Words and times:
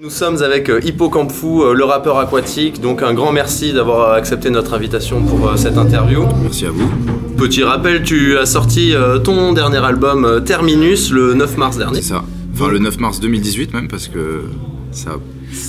Nous 0.00 0.10
sommes 0.10 0.42
avec 0.44 0.68
euh, 0.68 0.80
Hippocampfou, 0.84 1.64
euh, 1.64 1.74
le 1.74 1.84
rappeur 1.84 2.18
aquatique. 2.18 2.80
Donc 2.80 3.02
un 3.02 3.14
grand 3.14 3.32
merci 3.32 3.72
d'avoir 3.72 4.12
accepté 4.12 4.48
notre 4.48 4.74
invitation 4.74 5.22
pour 5.24 5.48
euh, 5.48 5.56
cette 5.56 5.76
interview. 5.76 6.24
Merci 6.40 6.66
à 6.66 6.70
vous. 6.70 6.88
Petit 7.36 7.64
rappel, 7.64 8.04
tu 8.04 8.38
as 8.38 8.46
sorti 8.46 8.94
euh, 8.94 9.18
ton 9.18 9.52
dernier 9.52 9.78
album 9.78 10.24
euh, 10.24 10.38
Terminus 10.38 11.10
le 11.10 11.34
9 11.34 11.56
mars 11.56 11.78
dernier. 11.78 12.00
C'est 12.00 12.10
ça. 12.10 12.24
Enfin, 12.54 12.68
le 12.68 12.78
9 12.78 12.98
mars 12.98 13.18
2018 13.18 13.74
même, 13.74 13.88
parce 13.88 14.06
que 14.06 14.44
ça. 14.92 15.16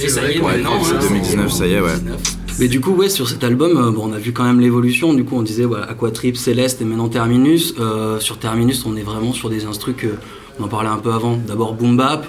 Et 0.01 0.09
ça 0.09 0.21
y 0.31 0.35
est, 0.37 0.41
Ouais, 0.41 0.57
maintenant, 0.57 0.83
c'est 0.83 0.95
hein, 0.95 1.09
2019, 1.09 1.51
ça 1.51 1.65
y 1.65 1.73
est, 1.73 1.81
ouais. 1.81 1.87
2019. 1.93 2.19
Mais 2.59 2.67
du 2.67 2.81
coup, 2.81 2.91
ouais, 2.91 3.09
sur 3.09 3.27
cet 3.27 3.43
album, 3.43 3.77
euh, 3.77 3.91
bon, 3.91 4.09
on 4.09 4.13
a 4.13 4.19
vu 4.19 4.31
quand 4.31 4.43
même 4.43 4.59
l'évolution. 4.59 5.13
Du 5.15 5.23
coup, 5.23 5.37
on 5.37 5.41
disait 5.41 5.65
ouais, 5.65 5.79
Aquatrip, 5.89 6.37
Céleste 6.37 6.81
et 6.81 6.85
maintenant 6.85 7.07
Terminus. 7.07 7.73
Euh, 7.79 8.19
sur 8.19 8.37
Terminus, 8.37 8.85
on 8.85 8.95
est 8.95 9.01
vraiment 9.01 9.33
sur 9.33 9.49
des 9.49 9.65
instrus 9.65 9.95
que 9.97 10.07
on 10.59 10.65
en 10.65 10.67
parlait 10.67 10.89
un 10.89 10.97
peu 10.97 11.11
avant. 11.13 11.35
D'abord 11.47 11.73
boom 11.73 11.97
bap, 11.97 12.27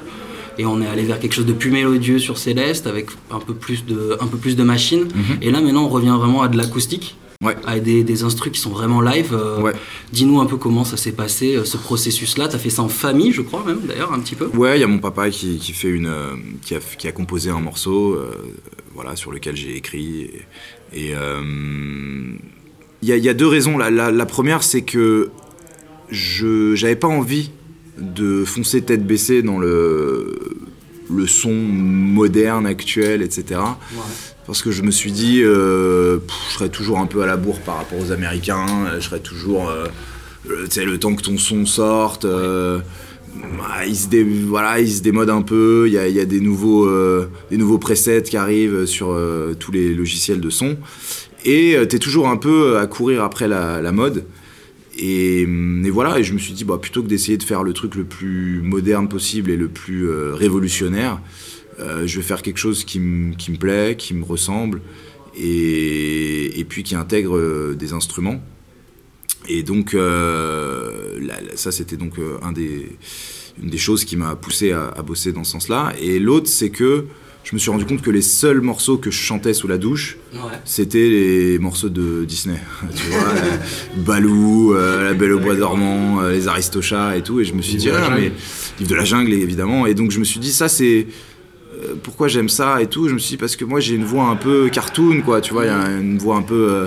et 0.59 0.67
on 0.67 0.80
est 0.82 0.87
allé 0.87 1.03
vers 1.05 1.19
quelque 1.21 1.35
chose 1.35 1.46
de 1.46 1.53
plus 1.53 1.71
mélodieux 1.71 2.19
sur 2.19 2.39
Céleste 2.39 2.87
avec 2.87 3.09
un 3.30 3.41
peu 3.41 3.55
plus 3.55 3.85
de, 3.85 4.17
un 4.21 4.27
peu 4.27 4.36
plus 4.36 4.57
de 4.57 4.63
machines. 4.63 5.04
Mhm. 5.14 5.39
Et 5.43 5.50
là, 5.50 5.61
maintenant, 5.61 5.85
on 5.85 5.89
revient 5.89 6.17
vraiment 6.18 6.43
à 6.43 6.49
de 6.49 6.57
l'acoustique. 6.57 7.17
Ouais. 7.43 7.57
Avec 7.64 7.85
des, 7.85 8.04
des 8.04 8.23
instrus 8.23 8.53
qui 8.53 8.61
sont 8.61 8.68
vraiment 8.68 9.00
live. 9.00 9.32
Euh, 9.32 9.63
Ouais. 9.63 9.73
Dis-nous 10.13 10.40
un 10.43 10.45
peu 10.46 10.59
comment 10.59 10.85
ça 10.85 10.99
s'est 10.99 11.13
passé, 11.13 11.57
euh, 11.57 11.64
ce 11.64 11.79
processus-là. 11.79 12.49
T'as 12.49 12.59
fait 12.59 12.68
ça 12.68 12.82
en 12.82 12.90
famille, 12.90 13.32
je 13.32 13.40
crois, 13.40 13.64
même, 13.67 13.81
d'ailleurs, 13.89 14.13
un 14.13 14.21
petit 14.21 14.35
peu. 14.35 14.45
Ouais, 14.54 14.76
il 14.76 14.81
y 14.82 14.85
a 14.85 14.86
mon 14.86 14.99
papa 14.99 15.31
qui, 15.31 15.57
qui 15.59 15.73
fait 15.73 15.89
une, 15.89 16.07
euh, 16.07 16.35
qui, 16.61 16.75
a, 16.75 16.81
qui 16.98 17.09
a 17.09 17.12
composé 17.12 17.48
un 17.48 17.61
morceau, 17.61 18.12
euh, 18.12 18.31
voilà, 18.95 19.17
sur 19.17 19.32
lequel 19.32 19.57
j'ai 19.57 19.75
écrit. 19.75 20.31
Et 20.95 21.14
il 23.03 23.09
y, 23.09 23.18
y 23.18 23.29
a 23.29 23.35
deux 23.35 23.46
raisons. 23.46 23.79
La, 23.79 23.90
la, 23.90 24.11
la 24.11 24.26
première, 24.26 24.62
c'est 24.62 24.82
que 24.82 25.31
je 26.11 26.75
j'avais 26.75 26.96
pas 26.96 27.09
envie 27.09 27.53
de 28.00 28.45
foncer 28.45 28.82
tête 28.82 29.07
baissée 29.07 29.43
dans 29.43 29.59
le 29.59 30.35
le 31.13 31.27
son 31.27 31.53
moderne 31.53 32.67
actuel, 32.67 33.20
etc. 33.20 33.61
Parce 34.47 34.62
que 34.62 34.70
je 34.70 34.83
me 34.83 34.92
suis 34.92 35.11
dit, 35.11 35.41
euh, 35.42 36.19
pff, 36.19 36.37
je 36.51 36.55
serais 36.55 36.69
toujours 36.69 36.98
un 37.01 37.06
peu 37.06 37.23
à 37.23 37.27
la 37.27 37.37
bourre 37.37 37.59
par 37.61 37.78
rapport 37.78 37.98
aux 37.98 38.12
Américains, 38.12 38.67
euh, 38.87 39.01
je 39.01 39.06
serais 39.06 39.19
toujours, 39.19 39.69
euh, 39.69 39.87
tu 40.47 40.71
sais, 40.71 40.84
le 40.84 40.98
temps 40.98 41.15
que 41.17 41.23
ton 41.23 41.37
son 41.37 41.67
sorte, 41.67 42.25
euh, 42.25 42.78
bah, 43.34 43.84
il, 43.89 43.97
se 43.97 44.06
dé- 44.06 44.23
voilà, 44.25 44.78
il 44.78 44.89
se 44.91 45.03
démode 45.03 45.31
un 45.31 45.43
peu, 45.43 45.84
il 45.89 45.95
y 45.95 45.98
a, 45.98 46.06
il 46.06 46.15
y 46.15 46.21
a 46.21 46.25
des, 46.25 46.41
nouveaux, 46.41 46.87
euh, 46.87 47.28
des 47.51 47.56
nouveaux 47.56 47.78
presets 47.78 48.23
qui 48.23 48.37
arrivent 48.37 48.87
sur 48.87 49.17
tous 49.59 49.73
les 49.73 49.93
logiciels 49.93 50.41
de 50.41 50.51
son, 50.51 50.77
et 51.45 51.77
tu 51.89 51.97
es 51.97 51.98
toujours 51.98 52.28
un 52.28 52.37
peu 52.37 52.78
à 52.78 52.87
courir 52.87 53.25
après 53.25 53.48
la, 53.48 53.81
la 53.83 53.91
mode. 53.91 54.25
Et, 55.03 55.45
hum, 55.47 55.84
et 55.84 55.91
voilà, 55.91 56.19
et 56.19 56.25
je 56.25 56.34
me 56.34 56.39
suis 56.39 56.53
dit, 56.53 56.65
bah, 56.65 56.79
plutôt 56.79 57.03
que 57.03 57.09
d'essayer 57.09 57.39
de 57.39 57.43
faire 57.43 57.62
le 57.62 57.73
truc 57.73 57.95
le 57.95 58.05
plus 58.05 58.61
moderne 58.62 59.09
possible 59.09 59.51
et 59.51 59.56
le 59.56 59.69
plus 59.69 60.09
euh, 60.09 60.34
révolutionnaire, 60.34 61.20
euh, 61.81 62.06
je 62.06 62.17
vais 62.19 62.23
faire 62.23 62.43
quelque 62.43 62.59
chose 62.59 62.84
qui 62.84 63.01
me 63.01 63.56
plaît, 63.56 63.97
qui 63.97 64.12
me 64.12 64.25
ressemble, 64.25 64.83
et, 65.37 66.67
puis 66.69 66.83
qui 66.83 66.95
intègre 66.95 67.37
euh, 67.37 67.75
des 67.75 67.95
instruments. 67.95 68.43
Et 69.48 69.62
donc, 69.62 69.97
ça, 71.55 71.73
c'était 71.73 71.97
donc 71.97 72.19
une 72.19 73.71
des 73.71 73.78
choses 73.78 74.05
qui 74.05 74.17
m'a 74.17 74.37
poussé 74.37 74.71
à 74.73 75.03
bosser 75.03 75.33
dans 75.33 75.45
ce 75.45 75.53
sens-là. 75.53 75.95
Et 75.98 76.19
l'autre, 76.19 76.47
c'est 76.47 76.69
que 76.69 77.06
je 77.45 77.55
me 77.57 77.59
suis 77.59 77.71
rendu 77.71 77.85
compte 77.85 78.03
que 78.03 78.11
les 78.11 78.23
seuls 78.23 78.61
morceaux 78.61 78.97
que 78.99 79.11
je 79.11 79.19
chantais 79.19 79.55
sous 79.55 79.67
la 79.67 79.79
douche, 79.79 80.17
Ouais. 80.35 80.39
c'était 80.65 81.09
les 81.09 81.59
morceaux 81.59 81.89
de 81.89 82.25
Disney. 82.25 82.61
tu 82.95 83.05
vois, 83.11 83.35
la- 83.35 84.03
Balou, 84.03 84.75
euh, 84.75 85.05
La 85.05 85.15
Belle 85.15 85.33
au 85.33 85.41
Bois 85.41 85.55
dormant, 85.57 86.21
euh, 86.21 86.33
les 86.33 86.47
Aristochats 86.49 87.17
et 87.17 87.23
tout. 87.23 87.41
Et 87.41 87.45
je 87.45 87.55
me 87.55 87.63
suis 87.63 87.77
dit, 87.77 87.87
de 87.87 87.93
la 87.93 88.05
ah, 88.07 88.11
mais 88.15 88.33
Livre 88.79 88.91
de 88.91 88.95
la 88.95 89.05
jungle, 89.05 89.33
évidemment. 89.33 89.87
Et 89.87 89.95
donc 89.95 90.11
je 90.11 90.19
me 90.21 90.25
suis 90.25 90.39
dit, 90.41 90.53
ça 90.53 90.69
c'est. 90.69 91.07
euh, 91.83 91.95
Pourquoi 92.03 92.29
j'aime 92.29 92.49
ça 92.49 92.81
et 92.83 92.87
tout 92.87 93.09
Je 93.09 93.15
me 93.15 93.19
suis 93.19 93.31
dit, 93.31 93.37
parce 93.37 93.57
que 93.57 93.65
moi 93.65 93.81
j'ai 93.81 93.95
une 93.97 94.05
voix 94.05 94.25
un 94.29 94.37
peu 94.37 94.69
cartoon, 94.71 95.23
quoi. 95.23 95.41
Tu 95.41 95.53
vois, 95.53 95.65
il 95.65 95.69
y 95.69 95.71
a 95.71 95.89
une 95.99 96.19
voix 96.19 96.37
un 96.37 96.43
peu. 96.43 96.69
Euh, 96.71 96.87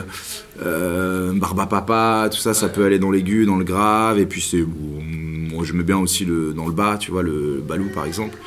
euh, 0.62 1.34
barba 1.34 1.66
papa, 1.66 2.30
tout 2.32 2.38
ça, 2.40 2.54
ça 2.54 2.70
peut 2.70 2.86
aller 2.86 3.00
dans 3.00 3.10
l'aigu, 3.12 3.46
dans 3.46 3.58
le 3.58 3.66
grave. 3.66 4.20
Et 4.20 4.26
puis 4.26 4.40
c'est. 4.42 4.64
Moi 4.64 5.64
je 5.66 5.74
mets 5.74 5.84
bien 5.84 5.98
aussi 5.98 6.26
le, 6.26 6.54
dans 6.54 6.66
le 6.66 6.72
bas, 6.74 6.98
tu 7.00 7.12
vois, 7.12 7.22
le 7.24 7.62
Balou 7.68 7.90
par 7.94 8.06
exemple. 8.06 8.38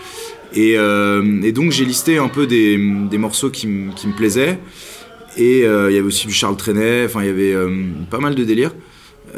Et, 0.54 0.74
euh, 0.76 1.42
et 1.42 1.52
donc 1.52 1.70
j'ai 1.72 1.84
listé 1.84 2.18
un 2.18 2.28
peu 2.28 2.46
des, 2.46 2.78
des 3.10 3.18
morceaux 3.18 3.50
qui, 3.50 3.66
me 3.66 4.16
plaisaient. 4.16 4.58
Et 5.36 5.64
euh, 5.64 5.90
il 5.90 5.94
y 5.94 5.98
avait 5.98 6.06
aussi 6.06 6.26
du 6.26 6.32
Charles 6.32 6.56
Trenet, 6.56 7.04
enfin 7.04 7.22
il 7.22 7.26
y 7.26 7.30
avait 7.30 7.52
euh, 7.52 7.68
pas 8.10 8.18
mal 8.18 8.34
de 8.34 8.44
délires 8.44 8.74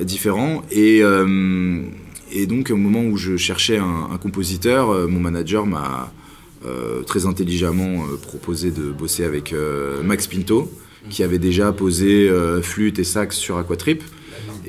différents. 0.03 0.63
Et, 0.71 0.99
et 2.33 2.47
donc 2.47 2.71
au 2.71 2.77
moment 2.77 3.03
où 3.03 3.17
je 3.17 3.37
cherchais 3.37 3.79
un, 3.79 4.17
compositeur, 4.21 5.09
mon 5.09 5.19
manager 5.19 5.67
m'a 5.67 6.13
très 7.07 7.27
intelligemment 7.27 8.05
proposé 8.23 8.71
de 8.71 8.91
bosser 8.91 9.25
avec 9.25 9.53
Max 10.05 10.29
Pinto, 10.29 10.71
qui 11.11 11.25
avait 11.25 11.39
déjà 11.39 11.73
posé 11.73 12.31
flûte 12.63 13.01
et 13.01 13.05
sax 13.05 13.37
sur 13.37 13.59
Aquatrip 13.59 14.05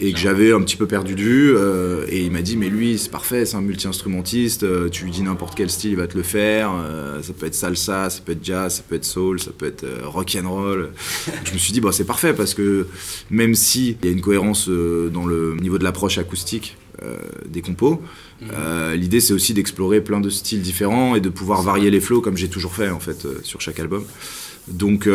et 0.02 0.14
que 0.14 0.20
j'avais 0.20 0.54
un 0.54 0.62
petit 0.62 0.78
peu 0.78 0.88
perdu 0.88 1.16
de 1.16 1.22
vue. 1.22 1.56
euh, 1.56 2.06
et 2.10 2.24
il 2.24 2.32
m'a 2.32 2.42
dit, 2.42 2.58
mais 2.58 2.70
lui, 2.70 2.98
c'est 2.98 3.12
parfait, 3.12 3.46
c'est 3.46 3.58
un 3.58 3.62
multi-instrumentiste, 3.62 4.64
euh, 4.64 4.90
tu 4.90 5.04
lui 5.04 5.12
dis 5.12 5.22
n'importe 5.22 5.56
quel 5.56 5.70
style, 5.70 5.92
il 5.92 5.98
va 5.98 6.08
te 6.08 6.18
le 6.18 6.24
faire. 6.24 6.72
euh, 6.74 7.22
ça 7.22 7.34
peut 7.34 7.46
être 7.46 7.56
salsa, 7.56 8.10
ça 8.10 8.22
peut 8.26 8.32
être 8.32 8.44
jazz, 8.44 8.76
ça 8.76 8.84
peut 8.88 8.96
être 8.96 9.06
soul, 9.06 9.40
ça 9.40 9.52
peut 9.58 9.66
être 9.66 9.86
rock 10.04 10.38
and 10.42 10.50
roll. 10.50 10.92
je 11.44 11.54
me 11.54 11.58
suis 11.58 11.74
dit, 11.74 11.82
bah, 11.82 11.92
c'est 11.92 12.06
parfait 12.06 12.34
parce 12.34 12.54
que 12.54 12.88
même 13.30 13.56
s'il 13.56 13.98
y 14.04 14.08
a 14.08 14.12
une 14.12 14.22
cohérence 14.22 14.70
dans 14.70 15.26
le 15.26 15.56
niveau 15.56 15.78
de 15.78 15.84
l'approche 15.84 16.18
acoustique 16.18 16.78
des 17.48 17.62
compos, 17.62 18.02
euh, 18.52 18.94
l'idée 18.96 19.22
c'est 19.22 19.32
aussi 19.32 19.54
d'explorer 19.54 20.02
plein 20.02 20.20
de 20.20 20.30
styles 20.30 20.62
différents 20.62 21.16
et 21.16 21.22
de 21.22 21.30
pouvoir 21.30 21.62
varier 21.62 21.90
les 21.90 22.02
flows 22.02 22.20
comme 22.20 22.36
j'ai 22.36 22.50
toujours 22.50 22.74
fait 22.74 22.90
en 22.90 23.00
fait 23.00 23.26
sur 23.44 23.62
chaque 23.62 23.80
album. 23.80 24.04
Donc. 24.68 25.08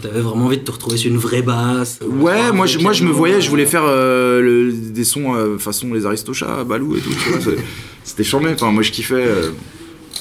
T'avais 0.00 0.20
vraiment 0.20 0.46
envie 0.46 0.58
de 0.58 0.62
te 0.64 0.70
retrouver 0.70 0.96
sur 0.96 1.10
une 1.10 1.18
vraie 1.18 1.42
basse. 1.42 1.98
euh, 2.02 2.06
Ouais, 2.06 2.50
moi 2.52 2.66
je, 2.66 2.78
moi 2.78 2.92
je 2.92 3.04
me 3.04 3.10
voyais, 3.10 3.40
je 3.40 3.46
euh, 3.46 3.50
voulais 3.50 3.66
faire 3.66 3.84
euh, 3.84 4.40
le- 4.40 4.72
des 4.72 5.04
sons 5.04 5.34
euh, 5.34 5.58
façon 5.58 5.92
les 5.92 6.06
Aristochats, 6.06 6.64
Balou 6.64 6.96
et 6.96 7.00
tout, 7.00 7.10
c'était 8.04 8.24
charmé. 8.24 8.50
Enfin, 8.54 8.72
moi 8.72 8.82
je 8.82 8.90
kiffais, 8.90 9.14
euh, 9.26 9.50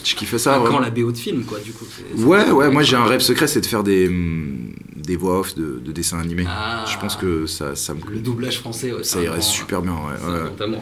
je 0.04 0.14
kiffais 0.16 0.38
ça. 0.38 0.56
Quand 0.56 0.62
vraiment. 0.64 0.80
la 0.80 0.90
BO 0.90 1.12
de 1.12 1.18
film, 1.18 1.44
quoi, 1.46 1.60
du 1.60 1.72
coup. 1.72 1.86
Ouais, 2.18 2.52
ouais, 2.52 2.70
moi 2.70 2.84
j'ai 2.84 2.96
un 2.98 3.06
rêve 3.06 3.22
secret, 3.22 3.48
c'est 3.48 3.62
de 3.62 3.66
faire 3.66 3.84
des, 3.84 4.08
hum, 4.08 4.58
des 4.96 5.16
voix 5.16 5.40
off 5.40 5.56
de, 5.56 5.80
de 5.84 5.92
dessins 5.94 6.20
animés. 6.20 6.46
Ah. 6.48 6.84
Je 6.92 6.98
pense 7.00 7.16
que 7.16 7.46
ça, 7.48 7.76
ça 7.76 7.94
me 7.94 8.00
Le 8.12 8.20
doublage 8.20 8.60
français, 8.60 8.92
ouais, 8.92 9.04
ça 9.04 9.22
irait 9.22 9.38
un 9.38 9.42
super 9.42 9.82
bien. 9.82 9.94
Ouais, 9.94 10.68
ouais. 10.68 10.76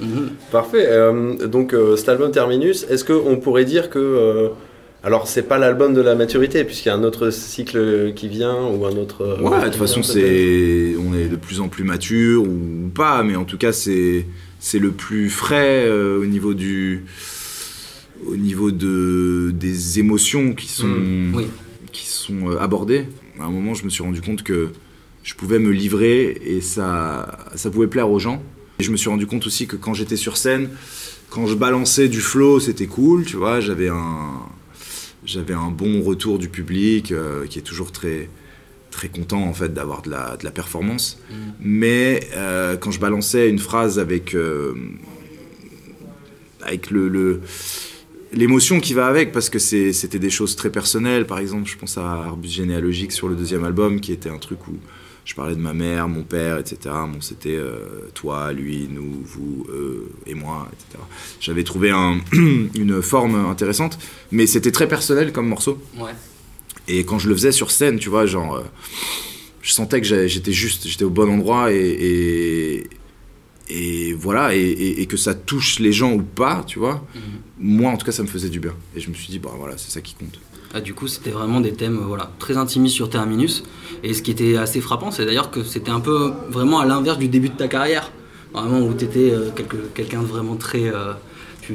Parfait. 0.51 0.85
euh, 0.88 1.47
donc 1.47 1.73
euh, 1.73 1.95
cet 1.95 2.09
album 2.09 2.31
Terminus, 2.31 2.85
est-ce 2.89 3.06
qu'on 3.06 3.38
pourrait 3.38 3.66
dire 3.66 3.89
que... 3.89 4.50
alors 5.04 5.28
c'est 5.28 5.44
pas 5.44 5.58
l'album 5.58 5.94
de 5.94 6.02
la 6.02 6.16
maturité, 6.16 6.64
puisqu'il 6.64 6.90
y 6.90 6.92
a 6.92 6.96
un 6.96 7.04
autre 7.04 7.30
cycle 7.32 8.14
qui 8.16 8.28
vient, 8.28 8.66
ou 8.68 8.86
un 8.86 8.96
autre... 8.98 9.22
euh, 9.22 9.42
Ouais, 9.42 9.60
de 9.62 9.66
toute 9.66 9.76
façon, 9.76 10.04
c'est, 10.04 10.96
on 11.00 11.14
est 11.14 11.28
de 11.28 11.36
plus 11.36 11.62
en 11.62 11.68
plus 11.70 11.84
mature 11.84 12.44
ou 12.44 12.90
pas, 12.94 13.24
mais 13.24 13.36
en 13.36 13.46
tout 13.46 13.58
cas, 13.58 13.72
c'est, 13.72 14.26
c'est 14.60 14.80
le 14.80 14.92
plus 14.92 15.30
frais 15.30 15.86
euh, 15.88 16.20
au 16.22 16.26
niveau 16.26 16.54
du, 16.54 17.06
au 18.26 18.36
niveau 18.36 18.72
de 18.72 19.52
des 19.54 20.00
émotions 20.00 20.54
qui 20.54 20.68
sont, 20.68 20.88
Mm, 20.88 21.36
oui. 21.36 21.48
qui 21.92 22.06
sont 22.06 22.50
euh, 22.52 22.60
abordées. 22.60 23.06
À 23.40 23.46
un 23.46 23.50
moment, 23.52 23.74
je 23.74 23.86
me 23.86 23.90
suis 23.90 24.04
rendu 24.04 24.22
compte 24.22 24.44
que 24.44 24.70
je 25.24 25.34
pouvais 25.36 25.60
me 25.60 25.70
livrer 25.72 26.42
et 26.46 26.60
ça, 26.62 27.38
ça 27.56 27.70
pouvait 27.70 27.88
plaire 27.88 28.10
aux 28.10 28.20
gens. 28.20 28.42
Et 28.80 28.84
je 28.84 28.92
me 28.92 28.98
suis 28.98 29.10
rendu 29.10 29.28
compte 29.28 29.46
aussi 29.48 29.68
que 29.68 29.76
quand 29.78 29.94
j'étais 29.94 30.16
sur 30.18 30.36
scène, 30.38 30.70
quand 31.30 31.46
je 31.48 31.56
balançais 31.56 32.08
du 32.10 32.20
flow, 32.22 32.60
c'était 32.60 32.88
cool, 32.88 33.24
tu 33.26 33.36
vois, 33.38 33.60
j'avais 33.62 33.88
un, 33.90 34.31
j'avais 35.29 35.53
un 35.53 35.69
bon 35.69 36.01
retour 36.01 36.40
du 36.40 36.50
public 36.50 37.12
euh, 37.12 37.45
qui 37.45 37.59
est 37.59 37.63
toujours 37.63 37.91
très, 37.91 38.29
très 38.90 39.09
content 39.09 39.44
en 39.44 39.53
fait 39.53 39.73
d'avoir 39.73 40.01
de 40.01 40.09
la, 40.09 40.38
de 40.38 40.44
la 40.44 40.51
performance. 40.51 41.19
Mm. 41.29 41.34
Mais 41.59 42.22
euh, 42.35 42.78
quand 42.78 42.91
je 42.91 43.00
balançais 43.00 43.50
une 43.50 43.59
phrase 43.59 44.00
avec, 44.00 44.34
euh, 44.34 44.73
avec 46.63 46.89
le, 46.89 47.41
l'émotion 48.34 48.79
qui 48.79 48.94
va 48.94 49.06
avec, 49.06 49.31
parce 49.31 49.50
que 49.50 49.59
c'était 49.59 50.19
des 50.19 50.31
choses 50.31 50.56
très 50.56 50.71
personnelles. 50.71 51.27
Par 51.27 51.39
exemple, 51.39 51.69
je 51.69 51.77
pense 51.77 51.98
à 51.98 52.01
Arbus 52.01 52.50
généalogique 52.50 53.12
sur 53.12 53.27
le 53.27 53.36
deuxième 53.36 53.63
album, 53.63 54.00
qui 54.00 54.12
était 54.12 54.30
un 54.30 54.39
truc 54.39 54.68
où 54.68 54.77
je 55.25 55.36
parlais 55.36 55.56
de 55.56 55.62
ma 55.62 55.74
mère, 55.74 56.07
mon 56.07 56.24
père, 56.24 56.57
etc. 56.57 56.77
Bon, 57.12 57.21
c'était 57.21 57.56
euh, 57.56 58.10
toi, 58.13 58.51
lui, 58.51 58.88
nous, 58.89 59.21
vous, 59.24 59.66
eux 59.69 60.10
et 60.25 60.33
moi, 60.33 60.68
etc. 60.74 61.04
J'avais 61.39 61.63
trouvé 61.63 61.92
un- 61.92 62.19
une 62.33 63.01
forme 63.01 63.36
intéressante, 63.36 64.00
mais 64.31 64.48
c'était 64.48 64.71
très 64.71 64.88
personnel 64.88 65.31
comme 65.31 65.48
morceau. 65.48 65.80
Ouais. 65.98 66.12
Et 66.88 67.04
quand 67.06 67.19
je 67.19 67.30
le 67.30 67.36
faisais 67.36 67.51
sur 67.51 67.69
scène, 67.69 68.00
tu 68.00 68.10
vois, 68.10 68.25
genre, 68.25 68.56
euh, 68.56 68.63
je 69.62 69.71
sentais 69.71 70.01
que 70.01 70.07
j'étais 70.27 70.51
juste, 70.54 70.88
j'étais 70.88 71.04
au 71.04 71.10
bon 71.12 71.30
endroit 71.30 71.71
et, 71.71 71.77
et, 71.77 72.88
et 73.69 74.13
voilà, 74.13 74.56
et, 74.56 74.60
et- 74.60 75.01
et 75.01 75.06
que 75.06 75.18
ça 75.18 75.36
touche 75.36 75.77
les 75.80 75.92
gens 75.94 76.13
ou 76.13 76.21
pas, 76.24 76.63
tu 76.66 76.80
vois. 76.80 77.06
Mhm. 77.13 77.21
Moi, 77.60 77.92
en 77.92 77.98
tout 77.98 78.06
cas, 78.06 78.12
ça 78.12 78.24
me 78.24 78.27
faisait 78.27 78.50
du 78.50 78.60
bien. 78.60 78.74
Et 78.95 79.00
je 79.00 79.10
me 79.10 79.13
suis 79.13 79.27
dit, 79.27 79.38
bah 79.38 79.51
voilà, 79.56 79.77
c'est 79.77 79.92
ça 79.92 80.01
qui 80.01 80.16
compte. 80.16 80.39
Ah, 80.74 80.81
du 80.81 80.94
coup, 80.94 81.07
c'était 81.07 81.31
vraiment 81.31 81.62
des 81.62 81.74
thèmes 81.74 81.98
euh, 81.98 82.06
voilà, 82.07 82.31
très 82.39 82.57
intimistes 82.57 82.95
sur 82.95 83.10
Terminus. 83.10 83.63
Et 84.04 84.13
ce 84.13 84.21
qui 84.21 84.31
était 84.31 84.56
assez 84.56 84.81
frappant, 84.81 85.10
c'est 85.12 85.25
d'ailleurs 85.25 85.50
que 85.51 85.63
c'était 85.63 85.92
un 85.92 86.00
peu 86.00 86.31
vraiment 86.50 86.80
à 86.80 86.86
l'inverse 86.86 87.18
du 87.18 87.27
début 87.27 87.50
de 87.50 87.56
ta 87.57 87.68
carrière. 87.68 88.12
Vraiment 88.54 88.80
où 88.81 88.94
tu 88.94 89.06
étais 89.06 89.31
quelqu'un 89.94 90.21
de 90.21 90.27
vraiment 90.27 90.56
très. 90.56 90.88
euh, 90.89 91.13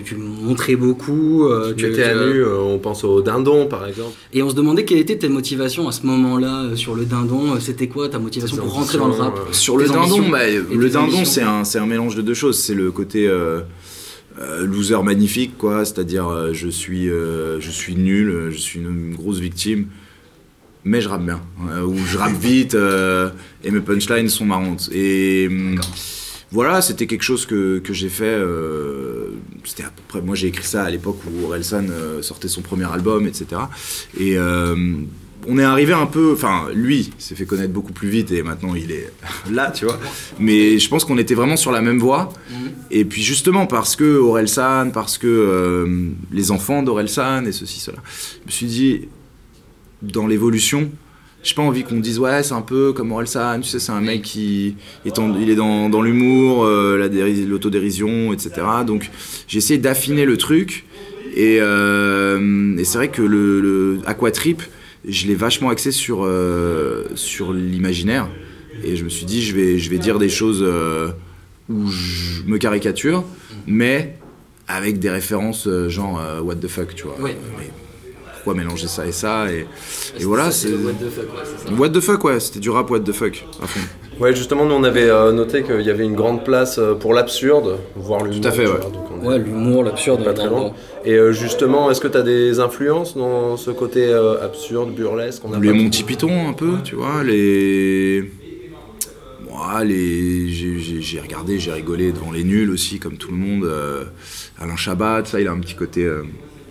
tu 0.04 0.16
montrais 0.16 0.74
beaucoup. 0.74 1.44
euh, 1.46 1.72
Tu 1.76 1.86
étais 1.86 2.02
à 2.02 2.14
nu, 2.14 2.40
euh, 2.42 2.58
on 2.58 2.80
pense 2.80 3.04
au 3.04 3.20
dindon 3.22 3.66
par 3.68 3.86
exemple. 3.86 4.10
Et 4.32 4.42
on 4.42 4.50
se 4.50 4.56
demandait 4.56 4.84
quelle 4.84 4.98
était 4.98 5.16
ta 5.18 5.28
motivation 5.28 5.86
à 5.86 5.92
ce 5.92 6.04
moment-là 6.06 6.62
euh, 6.64 6.74
sur 6.76 6.96
le 6.96 7.04
dindon. 7.04 7.54
euh, 7.54 7.60
C'était 7.60 7.86
quoi 7.86 8.08
ta 8.08 8.18
motivation 8.18 8.56
Tes 8.56 8.62
pour 8.62 8.72
rentrer 8.72 8.98
dans 8.98 9.06
le 9.06 9.12
rap 9.14 9.36
euh, 9.38 9.52
Sur 9.52 9.76
le 9.76 9.84
Tes 9.86 9.92
dindon, 9.92 10.28
bah, 10.30 10.48
le 10.50 10.64
tes 10.86 10.90
dindon, 10.94 11.06
ambitions. 11.06 11.24
c'est 11.24 11.42
un, 11.42 11.62
c'est 11.62 11.78
un 11.78 11.86
mélange 11.86 12.16
de 12.16 12.22
deux 12.22 12.34
choses. 12.34 12.58
C'est 12.58 12.74
le 12.74 12.90
côté 12.90 13.28
euh, 14.40 14.66
loser 14.66 15.00
magnifique, 15.02 15.56
quoi. 15.56 15.84
C'est-à-dire, 15.84 16.28
euh, 16.28 16.52
je 16.52 16.68
suis, 16.68 17.08
euh, 17.08 17.60
je 17.60 17.70
suis 17.70 17.94
nul, 17.94 18.50
je 18.50 18.58
suis 18.58 18.80
une, 18.80 19.10
une 19.10 19.14
grosse 19.14 19.38
victime, 19.38 19.86
mais 20.84 21.00
je 21.00 21.08
rappe 21.08 21.24
bien, 21.24 21.40
ou 21.86 21.96
je 21.96 22.18
rappe 22.18 22.32
vite 22.40 22.74
et 22.74 23.70
mes 23.70 23.80
punchlines 23.80 24.28
sont 24.28 24.44
marrantes. 24.44 24.90
Et 24.92 25.46
hum, 25.48 25.80
voilà, 26.50 26.82
c'était 26.82 27.06
quelque 27.06 27.22
chose 27.22 27.46
que, 27.46 27.78
que 27.78 27.92
j'ai 27.92 28.08
fait. 28.08 28.40
c'était 29.64 29.84
à 29.84 29.90
peu 29.90 30.02
près. 30.08 30.20
Moi, 30.20 30.34
j'ai 30.34 30.48
écrit 30.48 30.66
ça 30.66 30.82
à 30.82 30.90
l'époque 30.90 31.20
où 31.26 31.46
Orelsan 31.46 31.86
sortait 32.20 32.48
son 32.48 32.60
premier 32.60 32.90
album, 32.92 33.26
etc. 33.26 33.62
Et 34.18 34.36
on 35.48 35.58
est 35.58 35.62
arrivé 35.64 35.92
un 35.92 36.06
peu. 36.06 36.32
Enfin, 36.32 36.66
lui 36.74 37.10
s'est 37.18 37.34
fait 37.34 37.44
connaître 37.46 37.72
beaucoup 37.72 37.92
plus 37.92 38.08
vite 38.08 38.30
et 38.32 38.42
maintenant 38.42 38.74
il 38.74 38.90
est 38.92 39.10
là, 39.52 39.70
tu 39.70 39.84
vois. 39.84 39.98
Mais 40.38 40.78
je 40.78 40.88
pense 40.88 41.04
qu'on 41.04 41.18
était 41.18 41.34
vraiment 41.34 41.56
sur 41.56 41.70
la 41.72 41.80
même 41.80 41.98
voie. 41.98 42.32
Et 42.90 43.04
puis 43.04 43.22
justement, 43.22 43.66
parce 43.66 43.96
que 43.96 44.18
Orelsan, 44.18 44.90
parce 44.92 45.18
que 45.18 45.26
euh, 45.26 46.08
les 46.32 46.50
enfants 46.50 46.82
d'Orelsan 46.82 47.44
et 47.46 47.52
ceci, 47.52 47.80
cela, 47.80 47.98
je 48.42 48.46
me 48.46 48.50
suis 48.50 48.66
dit, 48.66 49.00
dans 50.02 50.26
l'évolution, 50.26 50.90
j'ai 51.42 51.54
pas 51.54 51.62
envie 51.62 51.82
qu'on 51.84 51.98
dise 52.00 52.18
ouais 52.18 52.42
c'est 52.42 52.54
un 52.54 52.62
peu 52.62 52.92
comme 52.94 53.12
Orelsan, 53.12 53.60
tu 53.60 53.68
sais 53.68 53.78
c'est 53.78 53.92
un 53.92 54.00
mec 54.00 54.22
qui 54.22 54.76
est 55.04 55.18
en- 55.18 55.38
il 55.38 55.50
est 55.50 55.54
dans, 55.56 55.90
dans 55.90 56.00
l'humour, 56.02 56.64
euh, 56.64 56.96
la 56.96 57.08
déri- 57.08 57.46
l'autodérision, 57.46 58.32
etc. 58.32 58.50
Donc 58.86 59.10
j'ai 59.48 59.58
essayé 59.58 59.78
d'affiner 59.78 60.24
le 60.24 60.36
truc 60.38 60.84
et, 61.36 61.58
euh, 61.60 62.76
et 62.78 62.84
c'est 62.84 62.96
vrai 62.98 63.08
que 63.08 63.22
le, 63.22 63.60
le 63.60 63.98
Aquatrip, 64.06 64.62
je 65.06 65.26
l'ai 65.26 65.34
vachement 65.34 65.68
axé 65.70 65.92
sur, 65.92 66.24
euh, 66.24 67.04
sur 67.14 67.52
l'imaginaire 67.52 68.28
et 68.82 68.96
je 68.96 69.04
me 69.04 69.08
suis 69.08 69.26
dit 69.26 69.42
je 69.42 69.54
vais, 69.54 69.78
je 69.78 69.90
vais 69.90 69.98
dire 69.98 70.18
des 70.18 70.28
choses 70.28 70.62
euh, 70.62 71.10
où 71.68 71.86
je 71.88 72.42
me 72.44 72.58
caricature 72.58 73.24
mais 73.66 74.16
avec 74.66 74.98
des 74.98 75.10
références 75.10 75.66
euh, 75.66 75.88
genre 75.88 76.20
euh, 76.20 76.40
what 76.40 76.56
the 76.56 76.68
fuck 76.68 76.94
tu 76.94 77.04
vois. 77.04 77.16
Mais 77.22 77.36
pourquoi 78.34 78.54
mélanger 78.54 78.88
ça 78.88 79.06
et 79.06 79.12
ça 79.12 79.50
et, 79.50 79.66
et 80.20 80.24
voilà 80.24 80.50
c'est 80.50 80.68
What 80.68 80.92
the 80.92 81.10
fuck, 81.10 81.24
ouais, 81.34 81.42
c'est 81.44 81.68
ça. 81.68 81.74
What 81.74 81.88
the 81.90 82.00
fuck, 82.00 82.24
ouais, 82.24 82.40
c'était 82.40 82.60
du 82.60 82.70
rap 82.70 82.90
what 82.90 83.00
the 83.00 83.12
fuck, 83.12 83.44
à 83.62 83.66
fond. 83.66 83.80
Ouais, 84.20 84.34
justement, 84.34 84.64
nous 84.64 84.74
on 84.74 84.84
avait 84.84 85.08
euh, 85.10 85.32
noté 85.32 85.62
qu'il 85.64 85.80
y 85.80 85.90
avait 85.90 86.04
une 86.04 86.14
grande 86.14 86.44
place 86.44 86.78
pour 87.00 87.14
l'absurde, 87.14 87.78
voire 87.96 88.22
l'humour. 88.22 88.42
Tout 88.42 88.48
à 88.48 88.52
fait, 88.52 88.66
ouais. 88.66 88.78
vois, 88.78 88.90
donc 88.90 89.06
on 89.10 89.13
est 89.13 89.13
Ouais, 89.24 89.38
l'humour, 89.38 89.84
l'absurde. 89.84 90.24
pas 90.24 90.32
très 90.34 90.48
loin. 90.48 90.72
Et 91.04 91.12
euh, 91.14 91.32
justement, 91.32 91.90
est-ce 91.90 92.00
que 92.00 92.08
tu 92.08 92.16
as 92.18 92.22
des 92.22 92.60
influences 92.60 93.16
dans 93.16 93.56
ce 93.56 93.70
côté 93.70 94.06
euh, 94.06 94.42
absurde, 94.44 94.94
burlesque 94.94 95.42
on 95.44 95.52
a 95.52 95.58
Les 95.58 95.72
Monty 95.72 96.02
Python, 96.02 96.48
un 96.48 96.52
peu, 96.52 96.74
tu 96.84 96.94
vois, 96.94 97.22
les. 97.24 98.30
Moi, 99.48 99.84
les. 99.84 100.48
j'ai 100.48 101.20
regardé, 101.20 101.58
j'ai 101.58 101.72
rigolé 101.72 102.12
devant 102.12 102.32
les 102.32 102.44
nuls 102.44 102.70
aussi, 102.70 102.98
comme 102.98 103.16
tout 103.16 103.30
le 103.30 103.36
monde. 103.36 103.64
euh, 103.64 104.04
Alain 104.60 104.76
Chabat, 104.76 105.24
ça, 105.24 105.40
il 105.40 105.48
a 105.48 105.52
un 105.52 105.60
petit 105.60 105.74
côté. 105.74 106.08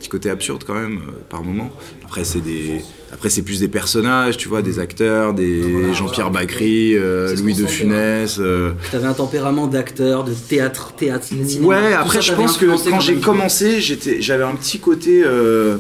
Petit 0.04 0.10
côté 0.10 0.30
absurde 0.30 0.64
quand 0.68 0.74
même, 0.74 0.98
euh, 0.98 1.12
par 1.30 1.44
moment. 1.44 1.72
Après, 2.04 2.26
c'est 2.26 2.42
des. 2.42 2.82
Après, 3.14 3.30
c'est 3.30 3.42
plus 3.42 3.60
des 3.60 3.68
personnages, 3.70 4.38
tu 4.38 4.50
vois, 4.50 4.62
des 4.62 4.80
acteurs, 4.80 5.34
des 5.34 5.94
Jean-Pierre 5.94 6.30
Bacry, 6.30 6.96
euh, 6.98 7.36
Louis 7.36 7.54
de 7.54 7.66
Funès. 7.66 8.38
euh, 8.40 8.74
T'avais 8.92 9.08
un 9.08 9.14
tempérament 9.14 9.68
d'acteur, 9.68 10.24
de 10.26 10.34
théâtre, 10.34 10.94
théâtre, 10.98 11.26
cinéma. 11.26 11.66
Ouais, 11.66 11.92
Tout 11.94 12.00
après 12.00 12.22
ça 12.22 12.22
je 12.22 12.34
pense 12.34 12.58
que 12.58 12.66
quand 12.66 12.90
quand 12.90 13.00
j'ai 13.00 13.16
commencé, 13.16 13.80
j'étais, 13.82 14.22
j'avais 14.22 14.44
un 14.44 14.56
petit 14.56 14.80
côté, 14.80 15.24
euh, 15.24 15.78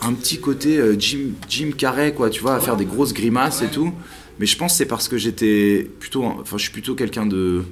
un 0.00 0.12
petit 0.14 0.40
côté 0.40 0.78
euh, 0.78 0.96
Jim, 0.98 1.32
Jim 1.48 1.70
Carrey 1.76 2.14
quoi, 2.14 2.30
tu 2.30 2.40
vois, 2.40 2.54
à 2.54 2.60
faire 2.60 2.76
des 2.76 2.86
grosses 2.86 3.12
grimaces 3.12 3.62
et 3.62 3.68
tout. 3.68 3.92
Mais 4.38 4.46
je 4.46 4.56
pense 4.56 4.72
que 4.72 4.78
c'est 4.78 4.86
parce 4.86 5.06
que 5.08 5.18
j'étais 5.18 5.90
plutôt, 5.98 6.24
enfin 6.24 6.56
je 6.56 6.62
suis 6.62 6.72
plutôt 6.72 6.94
quelqu'un 6.94 7.26
de, 7.26 7.62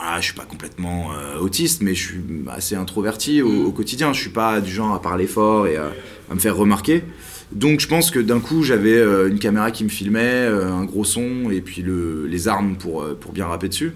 voilà, 0.00 0.20
je 0.20 0.26
suis 0.26 0.34
pas 0.34 0.44
complètement 0.44 1.12
euh, 1.12 1.38
autiste, 1.38 1.82
mais 1.82 1.94
je 1.94 2.06
suis 2.06 2.20
assez 2.48 2.74
introverti 2.74 3.42
au, 3.42 3.66
au 3.66 3.72
quotidien. 3.72 4.12
Je 4.12 4.20
suis 4.20 4.30
pas 4.30 4.60
du 4.60 4.70
genre 4.72 4.94
à 4.94 5.02
parler 5.02 5.26
fort 5.26 5.66
et 5.66 5.76
à, 5.76 5.90
à 6.30 6.34
me 6.34 6.38
faire 6.40 6.56
remarquer. 6.56 7.04
Donc 7.52 7.80
je 7.80 7.88
pense 7.88 8.10
que 8.10 8.18
d'un 8.20 8.38
coup 8.40 8.62
j'avais 8.62 8.96
euh, 8.96 9.28
une 9.28 9.38
caméra 9.38 9.70
qui 9.72 9.82
me 9.84 9.88
filmait, 9.88 10.20
euh, 10.46 10.70
un 10.72 10.84
gros 10.84 11.04
son 11.04 11.50
et 11.50 11.60
puis 11.60 11.82
le, 11.82 12.26
les 12.26 12.46
armes 12.48 12.76
pour, 12.76 13.04
pour 13.18 13.32
bien 13.32 13.46
rapper 13.46 13.68
dessus. 13.68 13.92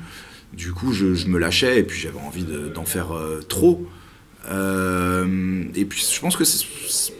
Du 0.53 0.73
coup 0.73 0.93
je, 0.93 1.15
je 1.15 1.27
me 1.29 1.39
lâchais 1.39 1.79
et 1.79 1.83
puis 1.85 1.99
j'avais 2.01 2.19
envie 2.21 2.45
de- 2.45 2.69
d'en 2.69 2.85
faire 2.85 3.12
trop. 3.49 3.87
Euh, 4.50 5.25
et 5.75 5.85
puis 5.85 6.05
je 6.12 6.20
pense 6.20 6.37
que 6.37 6.44